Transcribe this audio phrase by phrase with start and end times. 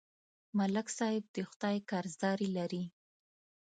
[0.57, 2.83] ملک صاحب د خدای قرضداري لري